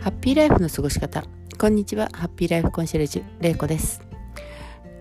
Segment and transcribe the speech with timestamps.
[0.00, 1.24] ハッピーライフの過ごし方。
[1.58, 2.08] こんにちは。
[2.12, 4.00] ハッピーライフコンシェルジュれいこです。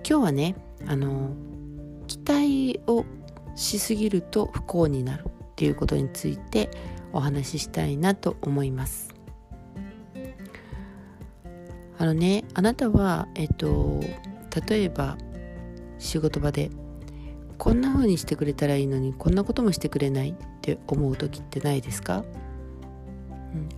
[0.04, 0.55] 今日はね
[0.88, 1.36] あの
[2.08, 3.05] 期待を
[3.55, 6.71] しすぎると不幸になるっていうことについて
[7.13, 9.13] お話ししたいなと思います。
[12.00, 14.02] あのねあなたはえっと
[14.68, 15.16] 例えば
[16.00, 16.72] 仕事場で
[17.59, 22.23] こんな風にしてくれたらいいのにこんなこともしてくれないって思う時ってないですか、
[23.54, 23.70] うん、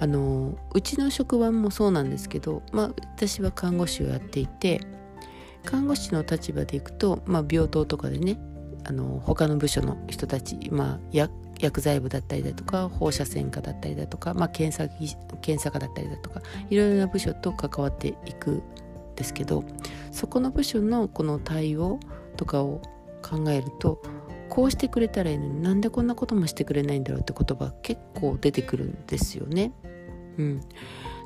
[0.00, 4.80] あのうちの職場もそうなんですけど、まあ、私は看護師をやっていて
[5.64, 8.38] 看護師の立場でいくと、まあ、病棟とかでね
[8.84, 14.88] あの他の部署の人たち、まあ、薬剤部だったりだとか放射線科だったりだとか、まあ、検査
[15.42, 16.40] 検査科だったりだとか
[16.70, 18.62] いろいろな部署と関わっていくん
[19.16, 19.64] ですけど
[20.12, 21.98] そこの部署のこの対応
[22.36, 22.80] とかを
[23.22, 24.00] 考えると
[24.48, 29.72] こうしてくれたらいいのになんでこんなこともしてくれないんだろうって言葉結構出てくるんですよね。
[30.38, 30.60] うん、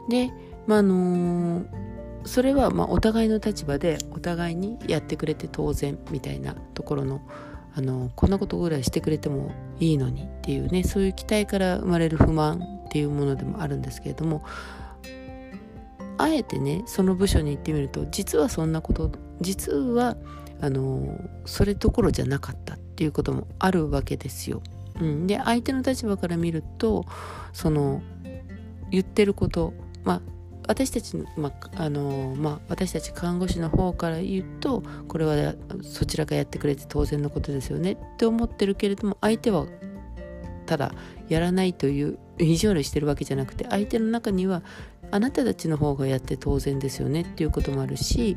[0.08, 0.30] で
[0.66, 1.66] まああのー、
[2.24, 7.20] それはまお互いの立場でお互いにやってくれて当然みたいなところの
[7.74, 14.44] あのこんなことぐらいしてくれてもいいのにっていうねそういう期待から生まれる不満っていうものでもあるんですけれども
[16.18, 19.10] あえてねその部署に行ってみると実はそんなこと
[19.40, 20.16] 実は
[20.60, 24.62] あのそれどころじゃなかったっていうこともあるわけですよ。
[25.00, 27.04] うん、で相手の立場から見ると
[27.52, 28.02] その
[28.92, 30.20] 言ってることまあ
[30.68, 39.66] 私たち、まあのまあ、私たち看護師の方から言うとこれはそちらがやってくれて当然のことですよねって思ってるけれども相手は
[40.66, 40.92] ただ
[41.28, 44.62] やらないという意地悪してるわけじゃなくて相手の中には
[45.10, 48.36] あなたたちの方がやって当然ですよねっていうこともあるし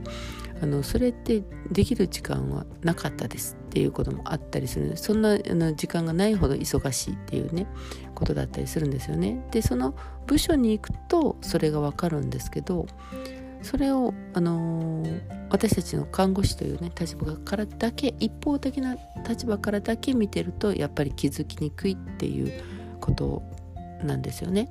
[0.61, 7.67] あのそれってできる時間はなかったですっていうこともあったりするそんなあの時間がないほど忙しいっていうね
[8.13, 9.45] ことだったりするんですよね。
[9.51, 9.95] でその
[10.27, 12.87] 部署に行くとそれがわかるんですけど
[13.61, 18.95] それを、あのー、私たちの看護師というね立場からだけ一方的な
[19.27, 22.63] 立場からだけ見てるとやっぱり気づきにくいっていう
[23.01, 23.41] こと
[24.03, 24.69] なんですよね。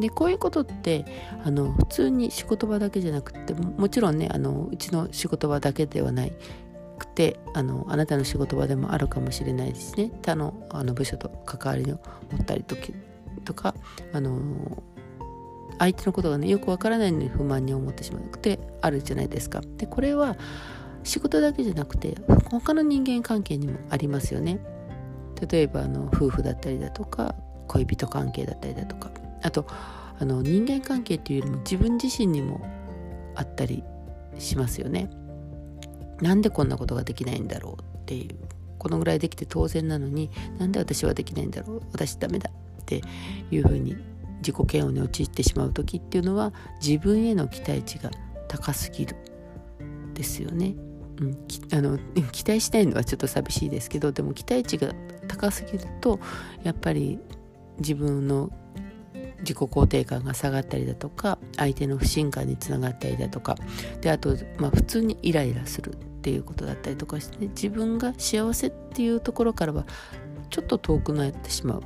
[0.00, 1.04] でこういうことって
[1.44, 6.26] あの普通に仕事場だけじゃなくてもちろんねあのうちの仕事場だけではな
[6.98, 12.00] くてあのあなたの仕事場でもあるかもしれないですね他のあの部署と関わりを
[12.32, 12.76] 持ったりと
[13.44, 13.74] とか
[14.12, 14.82] あの
[15.78, 19.62] 相手のことがねよくわからないのに不満に思ってしまうってあるじゃないですか。
[19.76, 20.36] でこれは
[21.04, 22.16] 仕事だけじゃなくて
[22.50, 24.60] 他の人間関係にもありますよね。
[25.50, 27.34] 例えばあの夫婦だったりだとか
[27.66, 29.10] 恋人関係だったりだとか
[29.42, 29.66] あと
[30.18, 32.60] あの人間関係っていうよりも自分自身にも
[33.34, 33.82] あったり
[34.38, 35.10] しますよね。
[36.20, 38.36] なんでこんなことができないんだろうっていう
[38.78, 43.02] このぐらいできて当然なのになんで私はできないんだろう私ダメだって
[43.50, 43.96] いうふうに
[44.38, 46.52] 自己嫌悪に陥ってしまう時っていうのは
[46.82, 48.10] 自分への期待値が
[48.48, 49.16] 高すぎる
[50.14, 50.74] ですよね。
[51.20, 51.36] うん、
[51.72, 51.98] あの
[52.32, 54.94] 期待したいのはちょっと寂しいですけどでも期待値が
[55.28, 56.18] 高すぎると
[56.62, 57.18] やっぱり
[57.78, 58.50] 自分の
[59.40, 63.56] 自己肯定感が下がったりだとか相手の不信感につながったりだとか。
[64.00, 69.86] であと、まあ、普通にイライラするっていうことだったりとかして自分が幸せっていうところからは
[70.50, 71.82] ちょっと遠くなってしまう。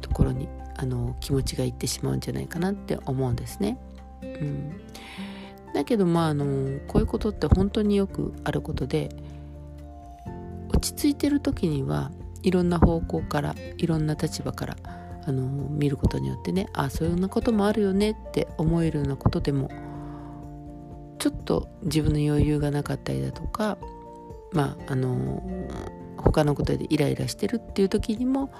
[0.00, 3.78] ところにあの気持ちがいってしまうんじゃないかなって思うんですね。
[4.22, 4.72] うん、
[5.74, 9.08] だけどまああのこういうことって本当によくあることで
[10.68, 12.10] 落ち着いてる時には
[12.42, 14.76] いろんな方向からいろんな立場から
[15.24, 19.70] あの見ることによってねあそういうようなこともあるよねって思えるようなことでも
[21.18, 23.78] ちょっと自分の余裕がなかったりだとか
[24.52, 25.42] まああの
[26.16, 28.52] 他のことでイライラしてるっていう時にも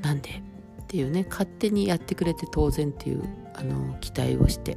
[0.00, 3.22] なんでっていうね勝手にやってくれて当然っていう
[3.54, 4.76] あの期待をして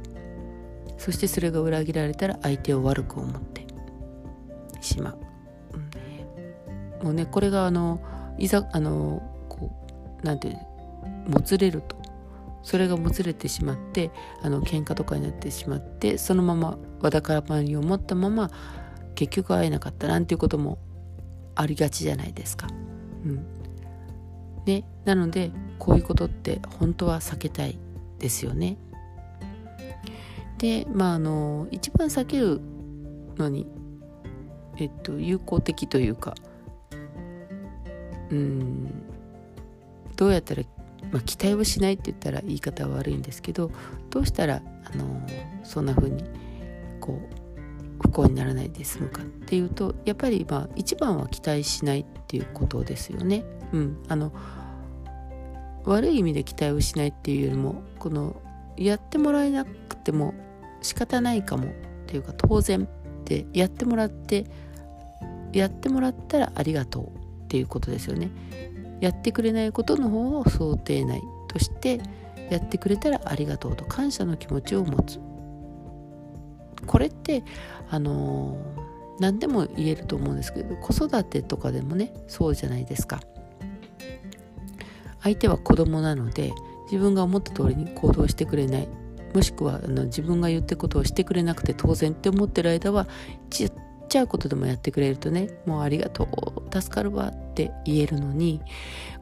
[0.98, 3.66] そしてそれが裏切られたら相手を悪く思って
[4.80, 5.18] しまう。
[7.04, 8.00] もうねこれがあの
[8.38, 9.70] いざあのこ
[10.22, 10.58] うなんていう
[11.28, 11.96] もつれると
[12.62, 14.10] それがもつれてしまって
[14.42, 18.50] あの喧嘩とかになってしまってそのままわだからばりを持ったまま
[19.14, 20.78] 結局会えなかったなんていうことも
[21.54, 22.66] ありがちじゃないですか。
[23.24, 23.46] うん
[24.66, 27.78] ね、なのでこういうことって本当は避けたい
[28.18, 28.78] ですよね。
[30.58, 32.60] でまああの一番避ける
[33.36, 33.66] のに
[34.78, 36.34] えっと有効的というか
[38.30, 38.90] うん
[40.16, 40.62] どうやったら
[41.14, 43.70] まあ、期待をしないって言ったら言い方は悪いんですけど
[44.10, 44.62] どうしたら、
[44.92, 45.24] あの
[45.62, 46.24] そんな風に
[47.00, 53.44] こう不幸にならないで済むかっていうとやっぱりまあ一番は期待しないっていうことですよね。
[53.72, 54.32] うん、あの
[55.84, 58.42] 悪い意味で期待をしないっていうよりもこの
[58.76, 60.34] やってもらえなくても
[60.82, 61.70] 仕方ないかもっ
[62.06, 62.88] ていうか当然
[63.20, 64.46] ってやってもらって
[65.52, 67.06] やってもらったらありがとう
[67.44, 68.30] っていうことですよね
[69.00, 72.00] やってくれないことの方を想定内として
[72.50, 75.20] やってくれたらありがとうと感謝の気持ちを持つ。
[76.86, 77.42] これって
[77.88, 83.20] あのー、何でも言えると思うんですけど子育てとかでもねそうじゃないですか。
[85.22, 86.52] 相手は子供なので
[86.84, 88.88] 自分が思った通りに行動してくれない。
[89.34, 93.08] もしくはあの自分が言ってことをしてくれなくて当然って思ってる間は
[93.50, 93.72] ちっ
[94.08, 98.60] ちゃいことでもやってくれるとねもうありがとう助かるわって言えるのに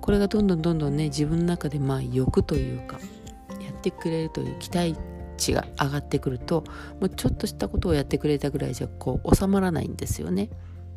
[0.00, 2.98] これがどんどんどんどんね自分の中でまあ欲というか
[3.60, 4.96] やってくれるという期待
[5.36, 6.64] 値が上がってくると
[7.00, 10.50] もうちょっとしたことをやってくれたぐらいじゃこう収まらないんですよね。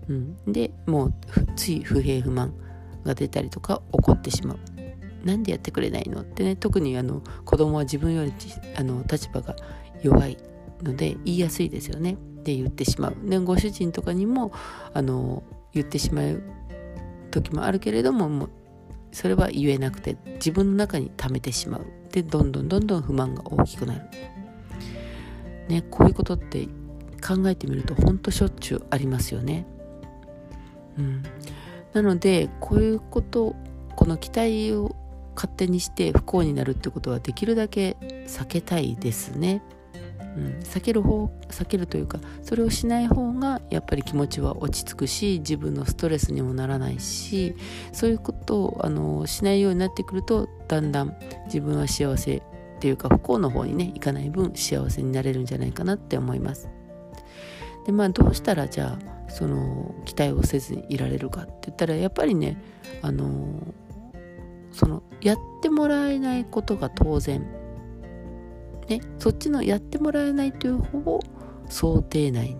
[0.08, 1.14] うん、でもう
[1.56, 2.54] つい不平不満
[3.04, 4.60] が出たりとか起こってしまう。
[5.26, 8.34] なんでやってくれないのってね特にあの子供は自分より
[8.78, 9.56] あの立場が
[10.04, 10.38] 弱い
[10.84, 14.52] ので言いやすいですよねで言ってしまうでご主人とかにも
[14.94, 15.42] あの
[15.76, 16.42] 言ってしまう
[17.32, 18.50] 時もあるけれどももう
[19.12, 21.86] それは言えなくて自分の中に溜めてしまう。
[22.12, 24.02] でどんどんどんどん不満が大きくなる。
[25.68, 26.68] ねこういうことって
[27.26, 29.66] 考えてみるとほんとしょっちゅうありますよね。
[30.98, 31.24] うん。
[31.94, 33.56] なのでこういうこと
[33.96, 34.96] この期待を
[35.36, 39.62] 勝手にして不幸になるってことはできるだけ避けたいですね。
[40.36, 47.56] うん、避ける方避けるというかそれをしない方がやっぱり気持ちは落ち着くし自分のストレスにもならないし
[47.94, 51.16] そういうことをあのしないようになってくるとだんだん
[51.46, 52.42] 自分は幸せっ
[52.80, 56.70] ていうか不幸の方にねいかない分幸せになれるんじゃないかなって思います。
[57.86, 62.58] でまあどうしたらじゃあその期待をせずにいられるかって言ったらやっぱりね
[63.02, 63.74] あの
[64.72, 67.46] そのやってもらえないことが当然
[68.88, 71.20] ねそっちのやってもらえないという方を
[71.70, 72.58] 想定内に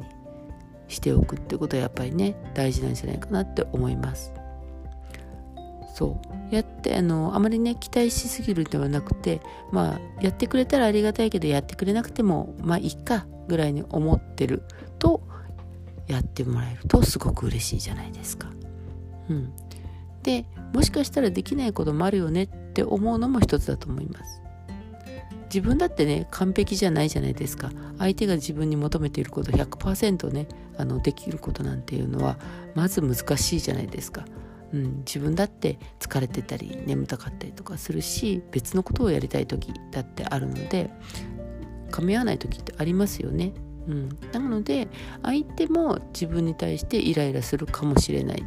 [0.88, 4.32] しておくってことはやっぱりね大事なんじゃないかなって思います。
[5.96, 6.20] そ
[6.52, 6.54] う。
[6.54, 9.42] やってあのあまりね期待しすぎるではなくて
[9.72, 14.64] まあやってくれたらありがたいけどやってくれなくてもまあいっかぐらいに思ってる
[15.00, 15.22] と
[16.08, 18.50] やってもらえるとすごく嬉しいじゃないですか。
[19.30, 19.54] うん。
[20.22, 24.42] でもしかしたらできないこともあるよねって思うのも一つだと思います。
[25.46, 27.72] 自分だってね完璧じゃないじゃないですか。
[27.98, 30.48] 相手が自分に求めていること100%ね
[30.78, 32.38] あのできることなんていうのは
[32.74, 34.26] まず難しいじゃないですか、
[34.74, 40.90] うん、自分だって疲れてたり眠たかったりとかするし別のことをやりたい時だってあるので
[41.92, 43.54] 噛み合わない時ってありますよね。
[43.88, 44.88] うん、なので
[45.22, 48.44] 相手も自分に対してイライラするかもしれないっ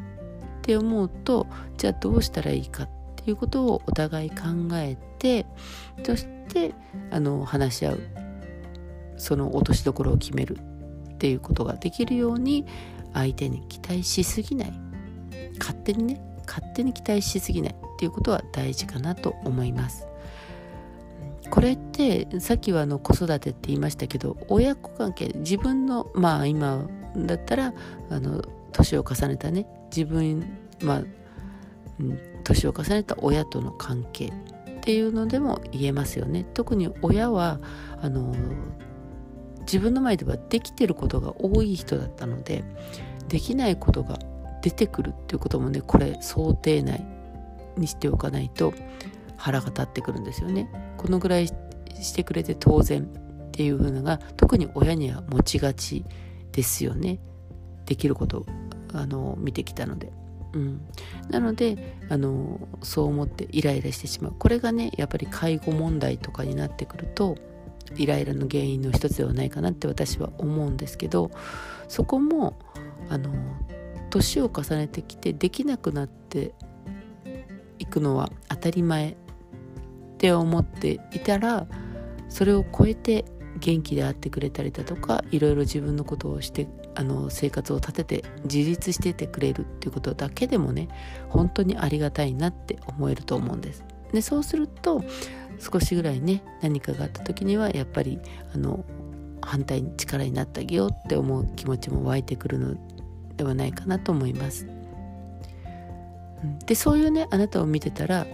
[0.62, 1.46] て思うと
[1.76, 4.36] じゃあどうしたらいいかっていうことをお互い考
[4.72, 5.46] えてて
[6.04, 6.74] そして
[7.10, 8.00] あの話し合う
[9.16, 12.64] その落としどころを決めるっていうことができるように
[13.12, 14.72] 相手に期待しすぎない
[15.58, 20.06] 勝手にね勝手に期待しすぎないっていうことは大事かなと思います。
[21.50, 26.86] これってさっきはあの子育てって言いましたけど親子関係自分のまあ今
[27.16, 27.72] だったら
[28.10, 28.42] あの
[28.72, 31.02] 年を重ねたね自分まあ
[32.44, 34.32] 年を重ねた親との関係
[34.88, 36.46] っていうのでも言えますよね。
[36.54, 37.60] 特に親は
[38.00, 38.34] あの
[39.60, 42.64] 自分の前ではできてることが多い人だったので
[43.28, 44.18] できないことが
[44.62, 47.06] 出てくるっていうこともねこれ想定内
[47.76, 48.72] にしておかないと
[49.36, 50.70] 腹が立ってくるんですよね。
[50.96, 56.06] このぐらいしてくれて当然っていう風なのが特に親には持ちがち
[56.52, 57.20] ですよね。
[57.84, 58.46] できること
[58.94, 60.17] あの見てきたので。
[60.52, 60.80] うん、
[61.28, 64.34] なのであのそう思ってイライラしてしまう。
[64.38, 67.36] これがねやっぱり介護問題とかになってくると
[67.96, 71.30] イライラの原因の一つではないかなって私は思うんですけど
[71.88, 72.58] そこも
[73.08, 73.32] あの
[74.10, 76.54] 年を重ねてきてできなくなって
[77.78, 79.16] いくのは当たり前っ
[80.18, 81.66] て思っていたら
[82.28, 83.24] それを超えて
[83.58, 90.88] 元気であってくれたりだとかいろいろ自分のことをしてあの生活を立てて自立しててくれるっていうことだけでもね
[91.28, 93.84] 本当にありがたいなって思えると思うんです。
[94.12, 95.04] でそうすると
[95.60, 98.18] 少しぐらいね何かがあった時にはやっぱり
[98.52, 98.84] あの
[99.40, 102.74] 反対に力になってあげようって思う気持ちも湧いてくるの
[103.36, 104.66] ではないかなと思います。
[106.66, 108.26] でそういうねあなたを見てたら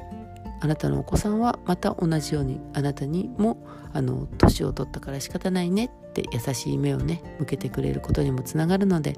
[0.65, 9.15] あなたのお子さんはまた同じようにあなたにもあの年を取ったから仕方ないねって優しい目をね向けてくれることにもつながるので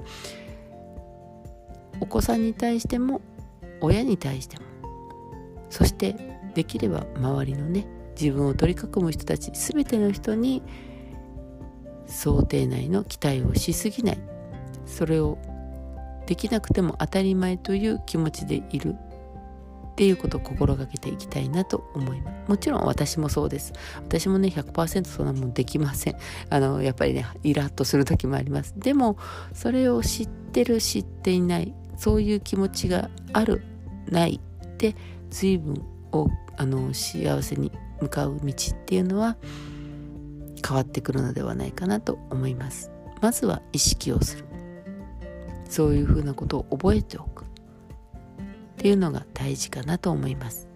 [2.01, 3.21] お子さんに対しても
[3.79, 4.63] 親に対しても
[5.69, 6.17] そして
[6.53, 7.87] できれば周りのね
[8.19, 10.61] 自分を取り囲む人たち全ての人に
[12.07, 14.17] 想定内の期待をしすぎない。
[14.85, 15.37] それを
[16.25, 18.95] できなくても当たり前という気持ちでいる。
[19.97, 22.49] っていうことを心がけていきたいなと思います。
[22.49, 23.73] もちろん私もそうです。
[23.95, 26.17] 私もね100%そんなもんできません。
[26.51, 28.75] あのやっぱりねイラッとする時もあります。
[28.77, 29.17] でも
[29.53, 33.63] それを知ってる知っていないそういう気持ちがある
[34.11, 34.39] ない
[34.77, 34.95] で
[35.31, 36.27] 随分を
[36.57, 39.35] あの幸せに向かう道っていうのは
[40.63, 42.91] 変わってくるのではないかなと思います。
[43.19, 44.45] まずは意識をする。
[45.67, 47.46] そういうふうなことを覚えておく。
[48.77, 50.67] っていうのが大事かなと思います。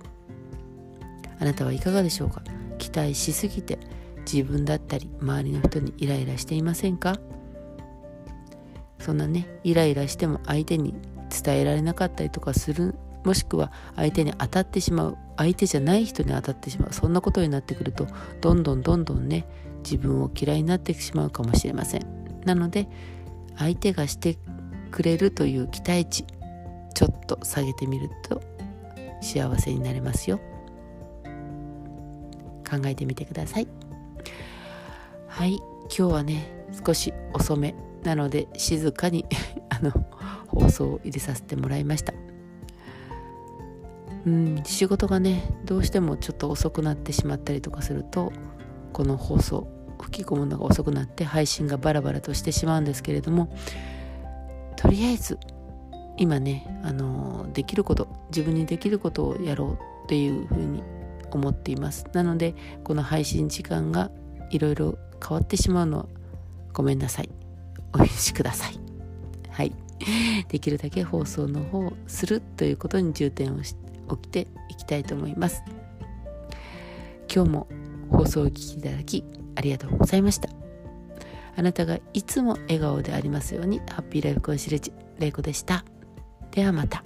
[1.39, 2.41] あなたはいかがでしょうか？
[2.79, 3.77] 期待しすぎて
[4.31, 7.20] 自分だったり周りの人にイライラしていませんか？
[9.00, 10.96] そんなねイライラしても相手に
[11.43, 18.08] 伝えられなかったりとかするもしくは相手に当たってしまう相手じゃない人に当たってしまうそんなことになってくると
[18.41, 19.48] どんどんどんどんね
[19.84, 22.41] 自分を嫌いになってしまうかもしれません。
[22.46, 22.88] なので
[23.58, 24.38] 相手がして
[24.91, 26.25] くれるという期待値
[26.93, 28.41] ちょっと下げてみると
[29.21, 30.39] 幸せになれますよ。
[32.69, 33.67] 考えてみてください。
[35.27, 39.25] はい今日はね少し遅めなので静かに
[39.69, 39.91] あの
[40.48, 42.13] 放送を入れさせてもらいました。
[44.25, 48.31] うん仕事がねどうしてもちょっと遅くなってしまったりとかすると
[48.93, 49.67] この放送
[50.00, 53.50] 吹き込むのが遅くなって配信がバラバラとしてしまうんですけれども
[54.75, 55.39] とりあえず
[56.22, 60.84] 今ねあのできること自分にできることをやろうっていうふうに
[61.32, 62.06] 思っています。
[62.13, 64.12] なのでこの配信時間が
[64.51, 66.06] いろいろ変わってしまうのは
[66.74, 67.30] ごめんなさい。
[67.94, 68.80] お許しください。
[69.50, 69.74] はい。
[70.48, 73.75] できるだけ放送の方をするということに重点をし
[74.08, 75.63] 起きていきたいと思います。
[77.34, 77.68] 今日も
[78.12, 79.24] 放送をお聞きいただき
[79.56, 80.50] ありがとうございました。
[81.56, 85.84] あなたがいつも笑顔でありますようにハッピーライフコンシレッジ玲子でした。
[86.51, 87.03] ではまた。